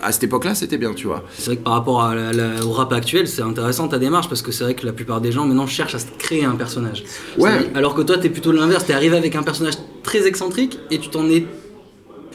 à 0.03 0.12
cette 0.12 0.25
époque-là 0.25 0.55
c'était 0.55 0.76
bien, 0.79 0.93
tu 0.94 1.06
vois. 1.06 1.25
C'est 1.38 1.47
vrai 1.47 1.56
que 1.56 1.62
par 1.62 1.73
rapport 1.75 2.03
à 2.03 2.15
la- 2.15 2.32
la- 2.32 2.65
au 2.65 2.73
rap 2.73 2.93
actuel, 2.93 3.26
c'est 3.29 3.43
intéressant 3.43 3.88
ta 3.88 3.99
démarche 3.99 4.29
parce 4.29 4.43
que 4.43 4.53
c'est 4.53 4.65
vrai 4.65 4.75
que 4.75 4.85
la 4.87 4.93
plupart 4.93 5.21
des 5.21 5.32
gens 5.32 5.47
maintenant 5.47 5.67
cherchent 5.67 5.94
à 5.94 5.99
se 5.99 6.06
créer 6.19 6.44
un 6.44 6.55
personnage. 6.56 7.05
Ouais. 7.38 7.71
Alors 7.75 7.94
que 7.94 8.03
toi, 8.03 8.19
t'es 8.19 8.29
plutôt 8.31 8.53
l'inverse. 8.53 8.85
T'es 8.87 8.93
arrivé 8.93 9.17
avec 9.17 9.37
un 9.37 9.43
personnage 9.43 9.75
très 10.03 10.26
excentrique 10.26 10.79
et 10.91 10.99
tu 10.99 11.09
t'en 11.09 11.29
es 11.31 11.44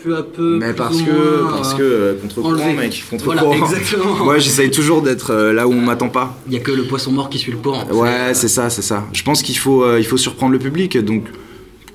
peu 0.03 0.15
à 0.15 0.23
peu. 0.23 0.57
Mais 0.57 0.67
plus 0.67 0.75
parce 0.75 0.97
que, 1.01 1.41
moins, 1.43 1.51
parce 1.51 1.73
euh, 1.73 1.77
que 1.77 1.83
euh, 1.83 2.13
contre 2.21 2.35
courant 2.41 2.73
mec, 2.73 3.03
contre 3.09 3.25
Voilà, 3.25 3.41
courant. 3.41 3.53
exactement. 3.65 4.15
Moi 4.23 4.39
j'essaye 4.39 4.71
toujours 4.71 5.01
d'être 5.01 5.31
euh, 5.31 5.53
là 5.53 5.67
où 5.67 5.73
on 5.73 5.81
m'attend 5.81 6.09
pas. 6.09 6.37
Il 6.47 6.53
y 6.53 6.57
a 6.57 6.61
que 6.61 6.71
le 6.71 6.83
poisson 6.83 7.11
mort 7.11 7.29
qui 7.29 7.37
suit 7.37 7.51
le 7.51 7.57
courant. 7.57 7.85
Ouais, 7.91 8.33
c'est 8.33 8.47
ça, 8.47 8.69
c'est 8.69 8.81
ça. 8.81 9.05
Je 9.13 9.21
pense 9.23 9.41
qu'il 9.43 9.57
faut, 9.57 9.83
euh, 9.83 9.99
il 9.99 10.05
faut 10.05 10.17
surprendre 10.17 10.53
le 10.53 10.59
public. 10.59 10.97
Donc, 10.97 11.25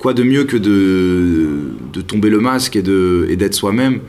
quoi 0.04 0.12
de 0.12 0.22
mieux 0.22 0.44
que 0.44 0.58
de, 0.58 1.48
de 1.94 2.00
tomber 2.02 2.28
le 2.28 2.38
masque 2.38 2.76
et 2.76 2.82
de 2.82 3.26
et 3.30 3.36
d'être 3.36 3.54
soi-même. 3.54 4.00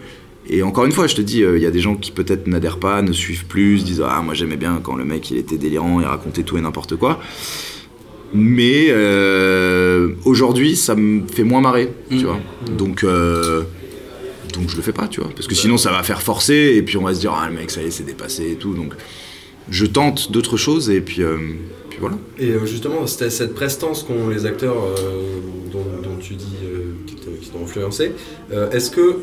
Et 0.49 0.61
encore 0.61 0.83
une 0.85 0.91
fois, 0.91 1.07
je 1.07 1.15
te 1.15 1.21
dis, 1.21 1.41
euh, 1.41 1.57
il 1.57 1.63
y 1.63 1.65
a 1.65 1.71
des 1.71 1.79
gens 1.79 1.95
qui 1.95 2.11
peut-être 2.11 2.45
n'adhèrent 2.47 2.79
pas, 2.79 3.01
ne 3.01 3.13
suivent 3.13 3.45
plus, 3.45 3.79
se 3.79 3.85
disent 3.85 4.03
ah 4.05 4.21
moi 4.21 4.33
j'aimais 4.33 4.57
bien 4.57 4.81
quand 4.83 4.95
le 4.97 5.05
mec 5.05 5.31
il 5.31 5.37
était 5.37 5.57
délirant 5.57 6.01
et 6.01 6.05
racontait 6.05 6.43
tout 6.43 6.57
et 6.57 6.61
n'importe 6.61 6.97
quoi. 6.97 7.21
Mais 8.33 8.87
euh, 8.89 10.09
aujourd'hui, 10.25 10.75
ça 10.75 10.95
me 10.95 11.25
fait 11.27 11.45
moins 11.45 11.61
marrer, 11.61 11.87
tu 12.09 12.17
Mm. 12.17 12.23
vois. 12.23 12.39
Donc 12.77 13.03
euh, 13.05 13.61
donc 14.53 14.69
je 14.69 14.75
le 14.75 14.81
fais 14.81 14.91
pas, 14.91 15.07
tu 15.07 15.21
vois, 15.21 15.29
parce 15.33 15.47
que 15.47 15.55
sinon 15.55 15.77
ça 15.77 15.91
va 15.91 16.03
faire 16.03 16.21
forcer 16.21 16.73
et 16.75 16.81
puis 16.81 16.97
on 16.97 17.03
va 17.03 17.13
se 17.13 17.21
dire 17.21 17.33
ah 17.33 17.47
le 17.49 17.55
mec 17.55 17.71
ça 17.71 17.81
y 17.81 17.85
est 17.85 17.91
c'est 17.91 18.03
dépassé 18.05 18.51
et 18.51 18.55
tout. 18.55 18.73
Donc 18.73 18.93
je 19.69 19.85
tente 19.85 20.31
d'autres 20.33 20.57
choses 20.57 20.89
et 20.89 20.99
puis 20.99 21.21
euh, 21.23 21.37
puis 21.89 21.99
voilà. 22.01 22.17
Et 22.37 22.51
justement, 22.65 23.07
c'était 23.07 23.29
cette 23.29 23.53
prestance 23.55 24.03
qu'ont 24.03 24.27
les 24.29 24.45
acteurs 24.45 24.75
dont, 25.75 26.09
dont 26.09 26.17
tu 26.19 26.33
dis 26.35 26.55
euh, 26.63 26.93
qui 27.07 27.15
t'ont 27.49 27.63
influencé. 27.63 28.13
Euh, 28.53 28.69
Est-ce 28.71 28.91
que 28.91 29.17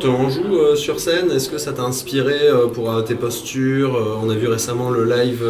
tu 0.00 0.06
en 0.08 0.28
joues 0.28 0.56
euh, 0.58 0.76
sur 0.76 1.00
scène? 1.00 1.30
Est-ce 1.30 1.48
que 1.48 1.58
ça 1.58 1.72
t'a 1.72 1.82
inspiré 1.82 2.36
pour 2.74 3.02
tes 3.04 3.14
postures 3.14 4.18
On 4.22 4.28
a 4.30 4.34
vu 4.34 4.46
récemment 4.46 4.90
le 4.90 5.04
live 5.04 5.42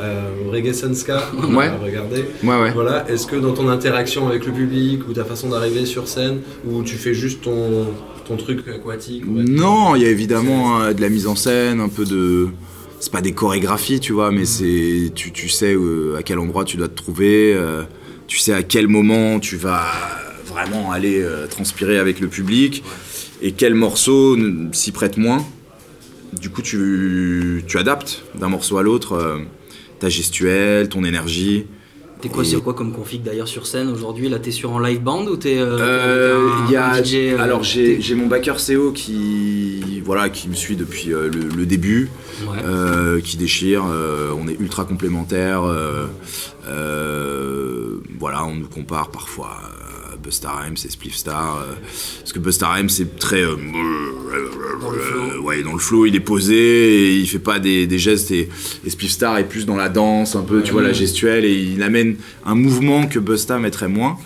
à 0.00 0.50
Reggae 0.52 0.72
Senska, 0.72 1.24
Ouais. 1.52 1.70
regardé. 1.82 2.24
Ouais, 2.44 2.60
ouais. 2.60 2.70
Voilà. 2.72 3.08
Est-ce 3.10 3.26
que 3.26 3.36
dans 3.36 3.52
ton 3.52 3.68
interaction 3.68 4.28
avec 4.28 4.46
le 4.46 4.52
public 4.52 5.08
ou 5.08 5.12
ta 5.12 5.24
façon 5.24 5.48
d'arriver 5.48 5.86
sur 5.86 6.06
scène, 6.08 6.38
ou 6.66 6.82
tu 6.82 6.96
fais 6.96 7.14
juste 7.14 7.42
ton, 7.42 7.86
ton 8.26 8.36
truc 8.36 8.60
aquatique 8.68 9.24
Non, 9.26 9.96
il 9.96 10.02
y 10.02 10.06
a 10.06 10.08
évidemment 10.10 10.80
euh, 10.82 10.92
de 10.92 11.00
la 11.00 11.08
mise 11.08 11.26
en 11.26 11.34
scène, 11.34 11.80
un 11.80 11.88
peu 11.88 12.04
de. 12.04 12.48
C'est 13.02 13.10
pas 13.12 13.22
des 13.22 13.32
chorégraphies, 13.32 13.98
tu 13.98 14.12
vois, 14.12 14.30
mais 14.30 14.44
c'est. 14.44 15.10
Tu, 15.14 15.32
tu 15.32 15.48
sais 15.48 15.74
euh, 15.74 16.16
à 16.18 16.22
quel 16.22 16.38
endroit 16.38 16.64
tu 16.64 16.76
dois 16.76 16.86
te 16.88 16.94
trouver, 16.96 17.54
euh, 17.54 17.82
tu 18.30 18.38
sais 18.38 18.52
à 18.52 18.62
quel 18.62 18.86
moment 18.86 19.40
tu 19.40 19.56
vas 19.56 19.82
vraiment 20.46 20.92
aller 20.92 21.20
euh, 21.20 21.48
transpirer 21.48 21.98
avec 21.98 22.20
le 22.20 22.28
public, 22.28 22.84
et 23.42 23.50
quel 23.52 23.74
morceau 23.74 24.36
s'y 24.70 24.92
prête 24.92 25.16
moins. 25.16 25.44
Du 26.40 26.48
coup, 26.48 26.62
tu, 26.62 27.64
tu 27.66 27.76
adaptes 27.76 28.22
d'un 28.38 28.48
morceau 28.48 28.78
à 28.78 28.84
l'autre 28.84 29.14
euh, 29.14 29.38
ta 29.98 30.08
gestuelle, 30.08 30.88
ton 30.88 31.02
énergie. 31.02 31.66
T'es 32.20 32.28
quoi, 32.28 32.44
Et- 32.44 32.46
c'est 32.46 32.60
quoi 32.62 32.74
comme 32.74 32.92
config 32.92 33.22
d'ailleurs 33.24 33.48
sur 33.48 33.66
scène 33.66 33.88
aujourd'hui? 33.88 34.28
Là, 34.28 34.38
t'es 34.38 34.52
sur 34.52 34.70
en 34.72 34.78
live 34.78 35.00
band 35.02 35.26
ou 35.26 35.36
t'es. 35.36 35.58
euh, 35.58 35.78
Euh, 35.80 36.48
un- 36.68 36.70
y 36.70 36.76
a, 36.76 36.92
un 36.92 37.02
DJ, 37.02 37.34
alors 37.36 37.64
j'ai 37.64 38.14
mon 38.14 38.26
backer 38.28 38.58
CO 38.64 38.92
qui 38.92 40.00
voilà 40.04 40.28
qui 40.28 40.48
me 40.48 40.54
suit 40.54 40.76
depuis 40.76 41.06
le, 41.08 41.28
le 41.30 41.66
début, 41.66 42.10
Ouais. 42.46 43.22
qui 43.22 43.36
déchire. 43.38 43.84
on 44.40 44.46
est 44.46 44.56
ultra 44.60 44.84
complémentaires. 44.84 45.62
Euh, 48.20 48.26
euh, 48.26 48.28
voilà, 48.32 48.44
on 48.44 48.54
nous 48.54 48.68
compare 48.68 49.10
parfois. 49.10 49.50
à 50.12 50.16
Busta 50.22 50.50
Rhymes 50.50 50.76
et 50.84 50.90
Spliff 50.90 51.14
Star 51.16 51.56
euh, 51.62 51.74
parce 52.18 52.32
que 52.34 52.38
Busta 52.40 52.68
Rhymes 52.68 52.90
c'est 52.90 53.18
très 53.18 53.42
euh, 53.42 53.56
ouais 55.42 55.62
dans 55.62 55.72
le 55.72 55.78
flow 55.78 56.04
il 56.06 56.14
est 56.16 56.20
posé 56.20 56.54
et 56.56 57.16
il 57.16 57.26
fait 57.26 57.38
pas 57.38 57.58
des, 57.58 57.86
des 57.86 57.98
gestes 57.98 58.30
et, 58.30 58.48
et 58.84 58.90
Spliff 58.90 59.12
Star 59.12 59.38
est 59.38 59.48
plus 59.48 59.66
dans 59.66 59.76
la 59.76 59.88
danse 59.88 60.36
un 60.36 60.42
peu 60.42 60.62
tu 60.62 60.72
vois 60.72 60.82
la 60.82 60.92
gestuelle 60.92 61.44
et 61.44 61.54
il 61.54 61.82
amène 61.82 62.16
un 62.44 62.54
mouvement 62.54 63.06
que 63.06 63.18
Busta 63.18 63.58
mettrait 63.58 63.88
moins 63.88 64.18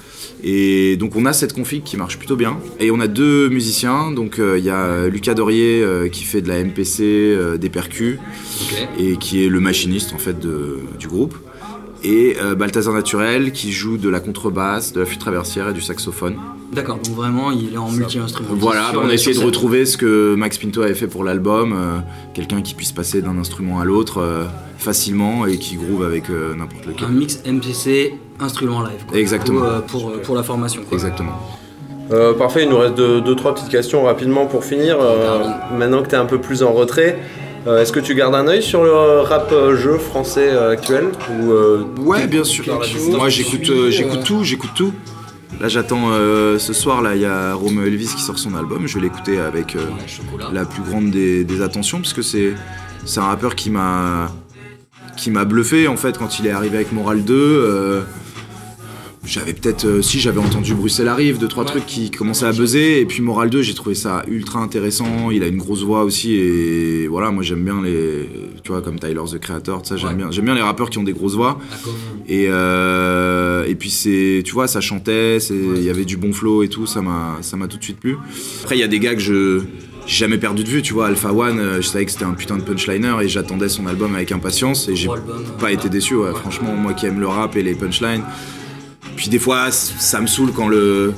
et 0.42 0.96
donc 0.96 1.16
on 1.16 1.24
a 1.26 1.32
cette 1.32 1.52
config 1.52 1.82
qui 1.84 1.96
marche 1.96 2.18
plutôt 2.18 2.36
bien. 2.36 2.58
Et 2.78 2.90
on 2.90 3.00
a 3.00 3.06
deux 3.06 3.48
musiciens, 3.48 4.10
donc 4.10 4.38
euh, 4.38 4.58
il 4.58 4.64
y 4.64 4.68
a 4.68 5.06
Lucas 5.06 5.32
Dorier 5.32 5.82
euh, 5.82 6.08
qui 6.08 6.22
fait 6.22 6.42
de 6.42 6.48
la 6.48 6.62
MPC, 6.62 7.02
euh, 7.02 7.56
des 7.56 7.70
percus, 7.70 8.18
et 8.98 9.16
qui 9.16 9.42
est 9.42 9.48
le 9.48 9.58
machiniste 9.60 10.12
en 10.12 10.18
fait 10.18 10.38
de- 10.38 10.80
du 10.98 11.08
groupe. 11.08 11.34
Et 12.04 12.36
euh, 12.40 12.54
Balthazar 12.54 12.94
Naturel 12.94 13.50
qui 13.52 13.72
joue 13.72 13.96
de 13.96 14.08
la 14.08 14.20
contrebasse, 14.20 14.92
de 14.92 15.00
la 15.00 15.06
flûte 15.06 15.20
traversière 15.20 15.68
et 15.68 15.72
du 15.72 15.80
saxophone. 15.80 16.36
D'accord, 16.72 16.96
donc 16.96 17.14
vraiment 17.14 17.50
il 17.50 17.74
est 17.74 17.78
en 17.78 17.90
multi-instrument. 17.90 18.50
Voilà, 18.52 18.90
Sur 18.90 19.02
on 19.02 19.08
a 19.08 19.14
essayé 19.14 19.34
de 19.38 19.44
retrouver 19.44 19.86
ce 19.86 19.96
que 19.96 20.34
Max 20.34 20.58
Pinto 20.58 20.82
avait 20.82 20.94
fait 20.94 21.06
pour 21.06 21.24
l'album, 21.24 21.72
euh, 21.72 21.98
quelqu'un 22.34 22.62
qui 22.62 22.74
puisse 22.74 22.92
passer 22.92 23.22
d'un 23.22 23.38
instrument 23.38 23.80
à 23.80 23.84
l'autre 23.84 24.18
euh, 24.18 24.44
facilement 24.78 25.46
et 25.46 25.58
qui 25.58 25.76
groove 25.76 26.04
avec 26.04 26.30
euh, 26.30 26.54
n'importe 26.54 26.86
lequel. 26.86 27.06
Un 27.08 27.10
mix 27.10 27.40
MPC, 27.46 28.14
instrument 28.40 28.82
live. 28.82 29.04
Quoi. 29.08 29.18
Exactement. 29.18 29.80
Pour, 29.88 30.12
pour, 30.12 30.22
pour 30.22 30.34
la 30.34 30.42
formation. 30.42 30.82
Quoi. 30.82 30.94
Exactement. 30.94 31.38
Euh, 32.12 32.34
parfait, 32.34 32.64
il 32.64 32.68
nous 32.68 32.78
reste 32.78 32.94
deux, 32.94 33.20
deux, 33.20 33.34
trois 33.34 33.54
petites 33.54 33.70
questions 33.70 34.04
rapidement 34.04 34.46
pour 34.46 34.64
finir. 34.64 34.98
Euh, 35.00 35.44
maintenant 35.76 36.02
que 36.02 36.08
tu 36.08 36.14
es 36.14 36.18
un 36.18 36.26
peu 36.26 36.38
plus 36.38 36.62
en 36.62 36.72
retrait, 36.72 37.18
euh, 37.66 37.80
est-ce 37.80 37.92
que 37.92 38.00
tu 38.00 38.14
gardes 38.14 38.34
un 38.34 38.46
œil 38.46 38.62
sur 38.62 38.84
le 38.84 39.20
rap 39.20 39.50
euh, 39.52 39.76
jeu 39.76 39.98
français 39.98 40.48
euh, 40.50 40.70
actuel 40.72 41.06
ou, 41.30 41.52
euh, 41.52 41.84
Ouais, 41.98 42.26
bien 42.26 42.44
sûr. 42.44 42.64
Moi, 43.10 43.28
j'écoute, 43.28 43.68
euh, 43.70 43.86
euh, 43.86 43.90
j'écoute 43.90 44.24
tout, 44.24 44.44
j'écoute 44.44 44.70
tout. 44.74 44.92
Là, 45.60 45.68
j'attends 45.68 46.10
euh, 46.10 46.58
ce 46.58 46.72
soir. 46.72 47.00
Là, 47.00 47.14
il 47.14 47.22
y 47.22 47.26
a 47.26 47.54
Romeo 47.54 47.84
Elvis 47.86 48.08
qui 48.16 48.22
sort 48.22 48.38
son 48.38 48.54
album. 48.54 48.86
Je 48.86 48.96
vais 48.96 49.02
l'écouter 49.02 49.38
avec 49.38 49.76
euh, 49.76 49.80
la 50.52 50.64
plus 50.64 50.82
grande 50.82 51.10
des, 51.10 51.44
des 51.44 51.62
attentions 51.62 51.98
parce 52.00 52.12
que 52.12 52.22
c'est 52.22 52.54
c'est 53.04 53.20
un 53.20 53.24
rappeur 53.26 53.54
qui 53.54 53.70
m'a 53.70 54.30
qui 55.16 55.30
m'a 55.30 55.44
bluffé 55.44 55.86
en 55.86 55.96
fait 55.96 56.18
quand 56.18 56.38
il 56.40 56.46
est 56.46 56.50
arrivé 56.50 56.76
avec 56.76 56.92
Moral 56.92 57.22
2. 57.24 58.04
J'avais 59.26 59.52
peut-être 59.54 59.86
euh, 59.86 60.02
si 60.02 60.20
j'avais 60.20 60.38
entendu 60.40 60.74
Bruxelles 60.74 61.08
arrive 61.08 61.38
deux 61.38 61.48
trois 61.48 61.64
Ouais. 61.64 61.70
trucs 61.70 61.86
qui 61.86 62.10
commençaient 62.10 62.46
à 62.46 62.52
buzzer 62.52 63.00
et 63.00 63.06
puis 63.06 63.22
Moral 63.22 63.48
2 63.50 63.62
j'ai 63.62 63.74
trouvé 63.74 63.94
ça 63.94 64.22
ultra 64.28 64.60
intéressant 64.60 65.30
il 65.30 65.42
a 65.42 65.46
une 65.46 65.56
grosse 65.56 65.82
voix 65.82 66.04
aussi 66.04 66.34
et 66.34 67.06
voilà 67.08 67.30
moi 67.30 67.42
j'aime 67.42 67.64
bien 67.64 67.80
les 67.82 68.28
tu 68.62 68.70
vois 68.72 68.82
comme 68.82 68.98
Tyler 68.98 69.20
the 69.30 69.38
Creator 69.38 69.82
tout 69.82 69.88
ça 69.88 69.96
j'aime 69.96 70.10
Ouais. 70.10 70.14
bien 70.16 70.30
j'aime 70.30 70.44
bien 70.44 70.54
les 70.54 70.60
rappeurs 70.62 70.90
qui 70.90 70.98
ont 70.98 71.04
des 71.04 71.12
grosses 71.14 71.34
voix 71.36 71.58
et, 72.28 72.46
euh, 72.48 73.64
et 73.66 73.74
puis 73.74 73.90
c'est, 73.90 74.42
tu 74.44 74.52
vois, 74.52 74.66
ça 74.66 74.80
chantait, 74.80 75.38
il 75.50 75.82
y 75.82 75.90
avait 75.90 76.04
du 76.04 76.16
bon 76.16 76.32
flow 76.32 76.62
et 76.62 76.68
tout, 76.68 76.86
ça 76.86 77.02
m'a, 77.02 77.38
ça 77.42 77.56
m'a 77.56 77.66
tout 77.68 77.76
de 77.76 77.84
suite 77.84 77.98
plu. 78.00 78.16
Après, 78.62 78.76
il 78.76 78.80
y 78.80 78.82
a 78.82 78.88
des 78.88 78.98
gars 78.98 79.14
que 79.14 79.20
je 79.20 79.60
j'ai 80.06 80.16
jamais 80.16 80.36
perdu 80.38 80.64
de 80.64 80.68
vue, 80.68 80.82
tu 80.82 80.92
vois. 80.92 81.06
Alpha 81.06 81.32
One, 81.32 81.58
euh, 81.58 81.76
je 81.80 81.86
savais 81.88 82.04
que 82.04 82.10
c'était 82.12 82.24
un 82.24 82.32
putain 82.34 82.56
de 82.58 82.62
punchliner 82.62 83.14
et 83.22 83.28
j'attendais 83.28 83.68
son 83.70 83.86
album 83.86 84.14
avec 84.14 84.32
impatience 84.32 84.88
et 84.88 84.96
j'ai 84.96 85.08
pas 85.58 85.72
été 85.72 85.88
déçu. 85.88 86.14
ouais. 86.14 86.30
Franchement, 86.34 86.74
moi 86.76 86.92
qui 86.94 87.06
aime 87.06 87.20
le 87.20 87.26
rap 87.28 87.56
et 87.56 87.62
les 87.62 87.74
punchlines. 87.74 88.22
Puis 89.16 89.28
des 89.28 89.38
fois, 89.38 89.70
ça 89.70 90.20
me 90.20 90.26
saoule 90.26 90.52
quand 90.52 90.68
le 90.68 91.14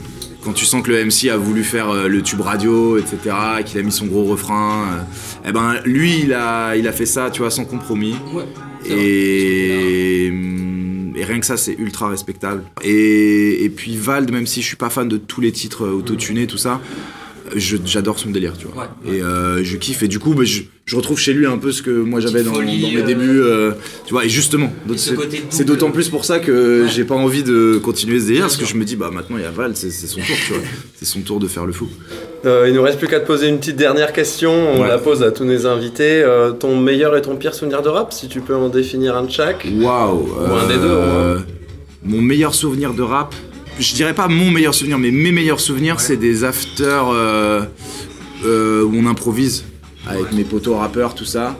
quand 0.47 0.53
tu 0.53 0.65
sens 0.65 0.81
que 0.81 0.93
le 0.93 1.05
MC 1.05 1.29
a 1.29 1.37
voulu 1.37 1.65
faire 1.65 1.91
euh, 1.91 2.07
le 2.07 2.23
tube 2.23 2.41
radio, 2.41 2.99
etc., 2.99 3.35
qu'il 3.65 3.81
a 3.81 3.83
mis 3.83 3.91
son 3.91 4.07
gros 4.07 4.23
refrain, 4.23 4.85
euh, 4.93 5.03
eh 5.49 5.51
ben 5.51 5.75
lui, 5.85 6.21
il 6.21 6.33
a, 6.33 6.77
il 6.77 6.87
a 6.87 6.93
fait 6.93 7.05
ça, 7.05 7.31
tu 7.33 7.41
vois, 7.41 7.51
sans 7.51 7.65
compromis. 7.65 8.15
Ouais. 8.33 8.45
Et, 8.89 10.27
et 11.17 11.25
rien 11.25 11.41
que 11.41 11.47
ça, 11.47 11.57
c'est 11.57 11.75
ultra 11.77 12.09
respectable. 12.09 12.63
Et, 12.85 13.65
et 13.65 13.69
puis 13.71 13.97
Vald, 13.97 14.31
même 14.31 14.47
si 14.47 14.63
je 14.63 14.67
suis 14.69 14.77
pas 14.77 14.89
fan 14.89 15.09
de 15.09 15.17
tous 15.17 15.41
les 15.41 15.51
titres 15.51 15.85
euh, 15.85 15.93
autotunés, 15.93 16.47
tout 16.47 16.59
ça, 16.59 16.81
j'adore 17.55 18.19
son 18.19 18.31
délire, 18.31 18.55
tu 18.59 18.67
vois. 18.67 18.89
Ouais. 19.05 19.17
Et 19.19 19.23
euh, 19.23 19.63
je 19.63 19.77
kiffe. 19.77 20.03
Et 20.03 20.09
du 20.09 20.19
coup, 20.19 20.35
bah, 20.35 20.45
je, 20.45 20.63
je 20.85 20.97
retrouve 20.97 21.19
chez 21.19 21.33
lui 21.33 21.47
un 21.47 21.59
peu 21.59 21.73
ce 21.73 21.83
que 21.83 21.91
moi 21.91 22.21
j'avais 22.21 22.43
dans, 22.43 22.55
folie, 22.55 22.81
dans 22.83 22.89
mes 22.91 22.97
euh, 22.99 23.03
débuts. 23.03 23.41
euh, 23.43 23.73
tu 24.07 24.13
vois, 24.13 24.25
et 24.25 24.29
justement, 24.29 24.73
c'est- 24.97 25.15
côté 25.15 25.43
c'est 25.51 25.65
double. 25.65 25.79
d'autant 25.79 25.93
plus 25.93 26.09
pour 26.09 26.25
ça 26.25 26.39
que 26.39 26.83
Ouais. 26.85 26.89
j'ai 26.89 27.05
pas 27.05 27.15
envie 27.15 27.43
de 27.43 27.79
continuer 27.83 28.21
ce 28.21 28.27
délire, 28.27 28.43
parce 28.43 28.57
que 28.57 28.65
je 28.67 28.75
me 28.77 28.85
dis, 28.85 28.97
bah 28.97 29.11
maintenant 29.13 29.37
il 29.37 29.43
y 29.43 29.47
a 29.47 29.51
Vald, 29.51 29.77
c'est 29.77 29.91
c'est 29.91 30.07
son 30.07 30.21
tour, 30.21 30.37
tu 30.47 30.53
vois. 30.53 30.63
C'est 30.99 31.05
son 31.05 31.21
tour 31.21 31.39
de 31.41 31.47
faire 31.47 31.67
le 31.67 31.73
fou. 31.73 31.89
Euh, 32.47 32.65
il 32.69 32.75
nous 32.75 32.83
reste 32.83 32.99
plus 32.99 33.07
qu'à 33.09 33.21
te 33.21 33.27
poser 33.27 33.49
une 33.49 33.59
petite 33.59 33.77
dernière 33.77 34.13
question. 34.15 34.51
On 34.53 34.81
Ouais. 34.83 34.89
la 34.89 34.97
pose 34.99 35.23
à 35.23 35.31
tous 35.31 35.45
nos 35.45 35.67
invités. 35.67 36.23
Euh, 36.23 36.53
ton 36.53 36.79
meilleur 36.81 37.15
et 37.17 37.21
ton 37.23 37.37
pire 37.37 37.55
souvenir 37.55 37.83
de 37.83 37.89
rap, 37.91 38.13
si 38.15 38.29
tu 38.29 38.41
peux 38.41 38.55
en 38.57 38.69
définir 38.71 39.15
un 39.17 39.25
de 39.25 39.31
chaque. 39.31 39.67
Waouh 39.79 40.29
un 40.41 40.67
des 40.69 40.75
deux, 40.75 40.81
euh, 40.85 41.39
Mon 42.03 42.23
meilleur 42.23 42.55
souvenir 42.55 42.95
de 42.95 43.03
rap, 43.03 43.35
je 43.79 43.95
dirais 43.95 44.15
pas 44.15 44.29
mon 44.29 44.51
meilleur 44.51 44.75
souvenir, 44.75 44.99
mais 44.99 45.11
mes 45.11 45.33
meilleurs 45.33 45.61
souvenirs, 45.61 46.01
c'est 46.01 46.17
des 46.17 46.45
afters 46.45 47.09
euh, 47.09 47.63
euh, 48.45 48.83
où 48.83 48.93
on 48.95 49.07
improvise 49.07 49.65
avec 50.07 50.33
mes 50.33 50.45
potos 50.45 50.77
rappeurs, 50.77 51.15
tout 51.15 51.25
ça. 51.25 51.59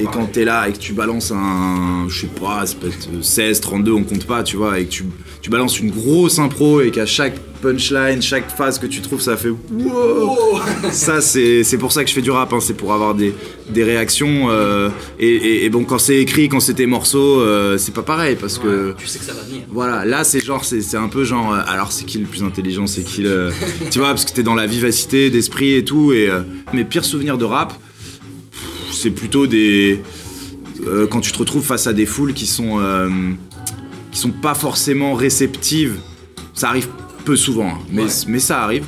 Et 0.00 0.04
quand 0.04 0.26
t'es 0.26 0.44
là 0.44 0.68
et 0.68 0.72
que 0.72 0.78
tu 0.78 0.92
balances 0.92 1.32
un, 1.32 2.06
je 2.08 2.22
sais 2.22 2.26
pas, 2.28 2.64
ça 2.64 2.76
peut 2.80 2.88
être 2.88 3.08
16, 3.22 3.60
32, 3.60 3.92
on 3.92 4.04
compte 4.04 4.24
pas, 4.24 4.42
tu 4.42 4.56
vois, 4.56 4.78
et 4.78 4.84
que 4.84 4.90
tu, 4.90 5.04
tu 5.42 5.50
balances 5.50 5.80
une 5.80 5.90
grosse 5.90 6.38
impro 6.38 6.80
et 6.80 6.90
qu'à 6.90 7.06
chaque 7.06 7.36
punchline, 7.60 8.22
chaque 8.22 8.50
phase 8.50 8.78
que 8.78 8.86
tu 8.86 9.00
trouves, 9.00 9.20
ça 9.20 9.36
fait 9.36 9.50
wow 9.50 10.36
Ça, 10.90 11.20
c'est 11.20 11.64
c'est 11.64 11.78
pour 11.78 11.92
ça 11.92 12.02
que 12.04 12.08
je 12.10 12.14
fais 12.14 12.22
du 12.22 12.30
rap, 12.30 12.52
hein, 12.52 12.58
c'est 12.60 12.74
pour 12.74 12.92
avoir 12.92 13.14
des, 13.14 13.34
des 13.70 13.84
réactions. 13.84 14.48
euh, 14.50 14.88
et, 15.18 15.28
et- 15.28 15.64
et 15.64 15.70
bon, 15.70 15.84
quand 15.84 15.98
c'est 15.98 16.16
écrit, 16.16 16.48
quand 16.48 16.60
c'est 16.60 16.74
tes 16.74 16.86
morceaux, 16.86 17.40
euh, 17.40 17.76
c'est 17.78 17.94
pas 17.94 18.02
pareil 18.02 18.36
parce 18.40 18.58
que. 18.58 18.94
Tu 18.98 19.06
sais 19.06 19.18
que 19.18 19.24
ça 19.24 19.32
va 19.34 19.42
venir. 19.42 19.62
Voilà, 19.70 20.04
là 20.04 20.24
c'est 20.24 20.44
genre, 20.44 20.64
c'est 20.64 20.80
c'est 20.80 20.96
un 20.96 21.08
peu 21.08 21.24
genre, 21.24 21.52
euh, 21.52 21.60
alors 21.66 21.92
c'est 21.92 22.04
qui 22.04 22.18
le 22.18 22.26
plus 22.26 22.42
intelligent, 22.42 22.86
c'est 22.86 23.02
qui 23.02 23.22
le... 23.22 23.50
tu 23.90 23.98
vois, 23.98 24.08
parce 24.08 24.24
que 24.24 24.32
t'es 24.32 24.42
dans 24.42 24.54
la 24.54 24.66
vivacité 24.66 25.30
d'esprit 25.30 25.74
et 25.74 25.84
tout, 25.84 26.12
et 26.12 26.28
mes 26.72 26.84
pires 26.84 27.04
souvenirs 27.04 27.38
de 27.38 27.44
rap, 27.44 27.72
pff, 27.72 28.94
c'est 28.94 29.10
plutôt 29.10 29.46
des... 29.46 30.00
quand 31.10 31.20
tu 31.20 31.32
te 31.32 31.38
retrouves 31.38 31.64
face 31.64 31.86
à 31.86 31.92
des 31.92 32.06
foules 32.06 32.32
qui 32.34 32.46
sont... 32.46 32.78
qui 34.12 34.18
sont 34.18 34.30
pas 34.30 34.54
forcément 34.54 35.14
réceptives, 35.14 35.96
ça 36.54 36.68
arrive 36.70 36.88
peu 37.28 37.36
souvent, 37.36 37.68
hein, 37.68 37.78
mais, 37.92 38.02
Ouais. 38.04 38.08
mais 38.26 38.38
ça 38.38 38.62
arrive. 38.62 38.84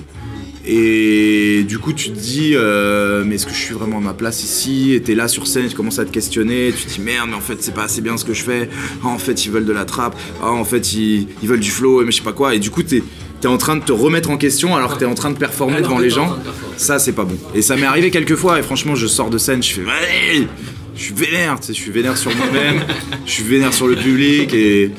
Et 0.67 1.65
du 1.67 1.79
coup, 1.79 1.93
tu 1.93 2.11
te 2.11 2.19
dis, 2.19 2.53
euh, 2.55 3.23
mais 3.27 3.35
est-ce 3.37 3.47
que 3.47 3.53
je 3.53 3.59
suis 3.59 3.75
vraiment 3.75 3.99
à 3.99 4.01
ma 4.01 4.13
place 4.15 4.45
ici? 4.45 4.93
Et 4.95 5.01
t'es 5.03 5.15
là 5.15 5.27
sur 5.29 5.47
scène, 5.47 5.67
tu 5.69 5.75
commences 5.75 5.99
à 5.99 6.05
te 6.05 6.11
questionner, 6.11 6.73
tu 6.77 6.85
te 6.85 6.91
dis 6.95 7.01
merde, 7.01 7.29
mais 7.31 7.37
en 7.37 7.41
fait, 7.41 7.57
c'est 7.61 7.75
pas 7.75 7.85
assez 7.85 8.01
bien 8.01 8.17
ce 8.17 8.25
que 8.25 8.35
je 8.35 8.43
fais. 8.45 8.69
Ah, 9.03 9.09
en 9.09 9.19
fait, 9.19 9.45
ils 9.45 9.51
veulent 9.51 9.65
de 9.67 9.73
la 9.73 9.85
trappe. 9.85 10.17
Ah, 10.43 10.53
en 10.53 10.65
fait, 10.65 10.93
ils, 10.95 11.27
ils 11.43 11.49
veulent 11.49 11.61
du 11.61 11.71
flow, 11.71 12.03
mais 12.05 12.13
je 12.13 12.19
sais 12.19 12.23
pas 12.23 12.33
quoi. 12.33 12.55
Et 12.55 12.59
du 12.59 12.71
coup, 12.71 12.83
t'es 12.83 13.03
es 13.43 13.47
en 13.47 13.57
train 13.59 13.77
de 13.77 13.83
te 13.83 13.93
remettre 13.93 14.29
en 14.31 14.37
question 14.37 14.77
alors 14.77 14.95
que 14.95 14.99
t'es 15.01 15.07
en 15.07 15.15
train 15.15 15.31
de 15.31 15.39
performer 15.39 15.77
Alors 15.79 15.89
devant 15.91 15.99
les 15.99 16.11
gens. 16.11 16.29
de. 16.37 16.41
Ça, 16.77 16.99
c'est 16.99 17.13
pas 17.13 17.25
bon. 17.25 17.39
Et 17.55 17.63
ça 17.63 17.77
m'est 17.77 17.87
arrivé 17.87 18.11
quelques 18.11 18.37
fois, 18.37 18.59
et 18.59 18.63
franchement, 18.63 18.95
je 18.95 19.07
sors 19.07 19.31
de 19.31 19.39
scène, 19.39 19.63
je 19.63 19.73
fais, 19.75 19.83
allez 19.83 20.47
je 20.95 21.05
suis 21.07 21.15
vénère, 21.15 21.59
tu 21.59 21.69
sais, 21.69 21.73
je 21.73 21.81
suis 21.81 21.91
vénère 21.91 22.19
sur 22.19 22.31
moi-même, 22.37 22.83
je 23.25 23.31
suis 23.33 23.45
vénère 23.45 23.73
sur 23.73 23.87
le 23.89 23.97
public, 23.97 24.53
et... 24.53 24.91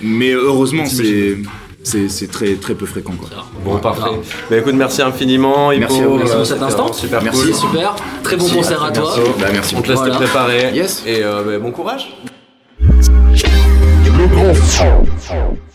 mais 0.00 0.32
heureusement, 0.32 0.86
c'est. 0.86 1.36
C'est 1.82 2.08
c'est 2.08 2.26
très, 2.26 2.54
très 2.56 2.74
peu 2.74 2.84
fréquent 2.86 3.14
quoi. 3.18 3.28
Bon, 3.64 3.78
parfait. 3.78 4.10
Bah 4.50 4.58
écoute, 4.58 4.74
merci 4.74 5.00
infiniment. 5.02 5.72
Hippo. 5.72 5.80
Merci 5.80 6.00
à 6.00 6.06
vous. 6.06 6.16
Merci 6.18 6.36
pour 6.36 6.46
cet 6.46 6.62
instant. 6.62 6.92
Super 6.92 7.22
Merci. 7.22 7.40
cool. 7.40 7.54
Super. 7.54 7.96
Très 8.22 8.36
bon 8.36 8.44
Merci, 8.44 8.56
concert 8.58 8.84
à 8.84 8.90
toi. 8.92 9.14
Bah, 9.38 9.46
merci 9.52 9.74
On 9.76 9.82
te 9.82 9.88
laisse 9.88 9.98
Voilà. 9.98 10.14
te 10.14 10.18
préparer. 10.22 10.72
Yes. 10.74 11.02
Et 11.06 11.22
euh, 11.24 11.42
bah, 11.42 11.58
bon 11.58 11.70
courage. 11.70 12.16
Le 12.80 14.26
grand 14.26 15.69